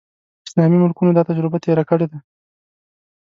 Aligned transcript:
اسلامي 0.47 0.77
ملکونو 0.83 1.11
دا 1.15 1.21
تجربه 1.29 1.57
تېره 1.65 1.83
کړې 1.89 2.07
ده. 2.11 2.17